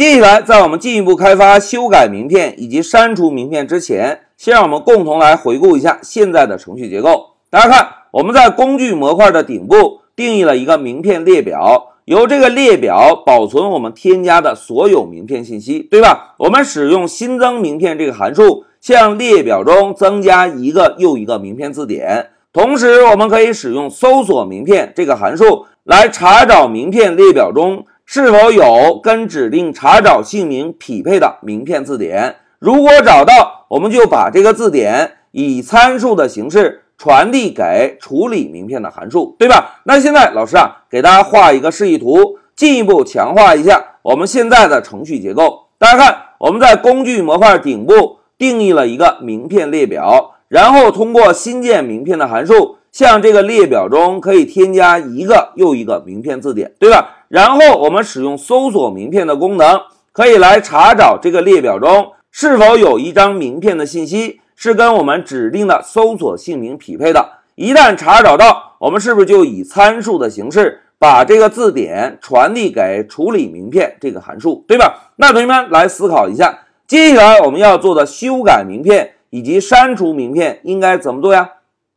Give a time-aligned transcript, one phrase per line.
[0.00, 7.34] 接下来，在我们进一步开发、修改名片以及删除名片之前，先让我们共同来回顾一下现在的程序结构。
[7.50, 16.34] 大家看，我们在工具模块的顶部定义了一个名片列表，由这个列表保存我们添加的所有名片信息，对吧？
[16.38, 22.30] 我们使用新增名片这个函数，向列表中增加一个又一个名片字典。
[22.54, 27.84] 同时，我们可以使用搜索名片这个函数来查找名片列表中。
[28.12, 32.38] 是否有跟指定查找姓名匹配的名片字典？
[32.58, 39.80] 如果找到，我们就把这个字典以参数的形式传递给处理名片的函数，对吧？
[39.84, 45.68] 那现在老师啊，给大家画一个示意图，进一步强化一下我们现在的程序结构。
[45.78, 52.78] 大家看，我们在工具模块顶部定义了一个名片列表，然后通过新建名片的函数。
[52.90, 57.18] 向这个列表中可以添加一个又一个名片字典，对吧？
[57.30, 67.34] 然后我们使用搜索名片的功能，可以来查找这个列表中是否有一张名片的信息是跟我们指定的搜索姓名匹配的。
[67.54, 75.12] 一旦查找到，我们是不是就以参数的形式把这个字典传递给处理名片这个函数，对吧？
[75.14, 81.48] 那同学们来思考一下，接下来我们要做的修改名片以及删除名片应该怎么做呀？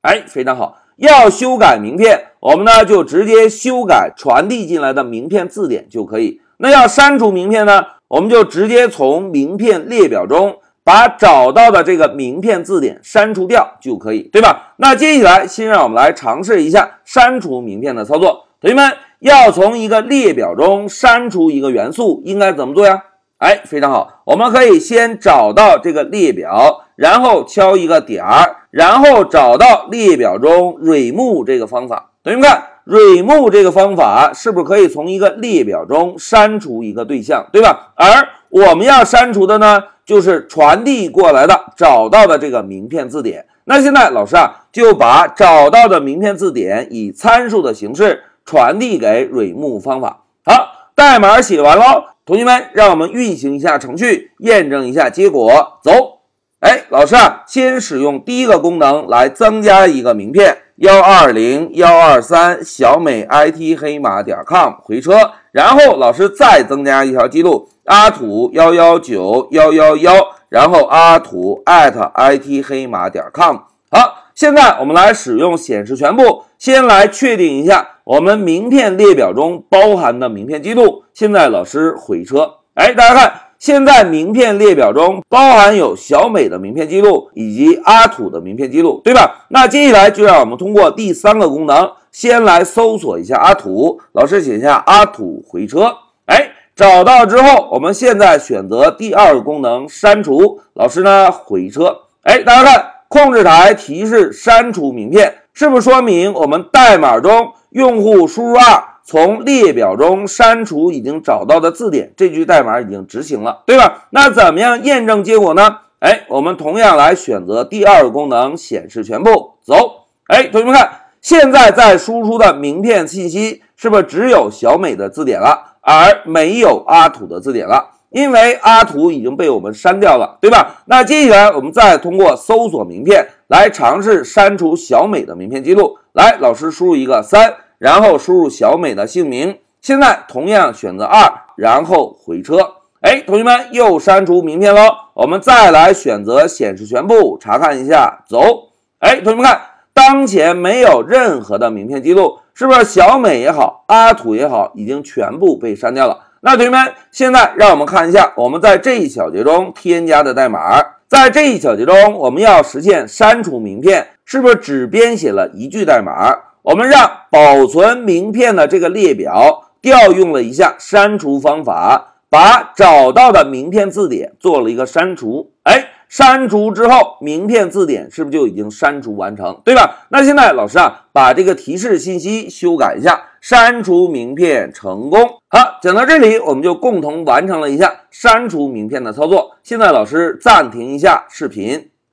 [0.00, 0.78] 哎，非常好。
[0.96, 6.40] 要修改名片，我们呢就直接修改传递进来的名片字典就可以。
[6.58, 14.74] 那要删除名片呢，我们就直接从名片列表中把找到的这个名片字典删除掉就可以，对吧？
[14.76, 18.46] 那接下来，先让我们来尝试一下删除名片的操作。
[18.60, 23.04] 同学们，要从一个列表中删除一个元素，应该怎么做呀？
[23.38, 28.56] 哎，非常好，我们可以先找到这个列表，然后敲一个点儿。
[28.70, 37.94] 然后找到列表中 remove 这个方法，同学们看 remove 这个方法是不是可以从一个列表中删除一个对象，对吧？
[37.94, 43.46] 而我们要删除的呢，就是传递过来的找到的这个名片字典。
[43.64, 50.24] 那现在老师啊，就把找到的名片字典以参数的形式传递给 remove 方法。
[50.44, 56.18] 好，代码写完喽，同学们，让我们运行一下程序，验证一下结果，走。
[56.60, 70.12] 哎，老师啊，先使用第一个功能来增加一个名片幺二零幺二三小美 IT 黑马点 com 回车，然后老师再增加一条记录阿土幺幺九幺幺幺，
[70.48, 73.56] 然后阿土 at IT 黑马点 com。
[73.90, 81.02] 好，现在我们来使用显示全部，先来确定一下我们名片列表中包含的名片记录。
[81.12, 83.32] 现在老师回车，哎，大家看。
[83.58, 89.46] 现在名片列表中包含有小美的名片记录以及阿土的名片记录，对吧？
[89.48, 94.00] 那接下来就让我们通过第三个功能，先来搜索一下阿土。
[94.12, 95.92] 老师写一下阿土回车，
[96.26, 100.60] 哎，找到之后，我们现在选择第二个功能删除。
[100.74, 108.84] 老师呢回车，哎，大家看控制台提示删除名片，是不是说明我们代码中用户输入二？
[109.10, 114.06] 从列表中删除已经找到的字典，这句代码已经执行了，对吧？
[114.10, 115.78] 那怎么样验证结果呢？
[116.00, 120.04] 哎，我们同样来选择第二个功能，显示全部，走。
[120.26, 120.90] 哎，同学们看，
[121.22, 127.82] 现在在输出的名片信息是不是只有小美的字典了，而没有阿土的字典了？
[128.10, 130.82] 因为阿土已经被我们删掉了，对吧？
[130.84, 135.96] 那接下来我们再通过搜索名片来尝试删除小美的名片记录。
[136.12, 137.54] 来，老师输入一个三。
[137.78, 142.74] 然后输入小美的姓名，现在同样选择二，然后回车。
[143.00, 144.80] 哎，同学们又删除名片喽。
[145.14, 148.70] 我们再来选择显示全部，查看一下，走。
[148.98, 149.60] 哎，同学们看，
[149.94, 156.18] 当前没有任何的名片记录，是不是小美也好，阿土也好，已经全部被删掉了？
[156.40, 160.84] 那同学们，现在让我们看一下我们在这一小节中添加的代码。
[161.06, 166.36] 在这一小节中，我们要实现删除名片，是不是只编写了一句代码？
[166.68, 175.50] 我们让保存名片的这个列表调用了一下删除方法，把找到的名片字典做了一个删除。
[175.62, 179.58] 哎，删除之后，名片字典是不是就已经删除完成？
[179.64, 180.06] 对吧？
[180.10, 185.26] 那现在老师啊，把这个提示信息修改一下，删除名片成功。
[185.48, 189.56] 好，讲到这里，我们就共同完成了一下删除名片的操作。
[189.62, 191.88] 现在老师暂停一下视频。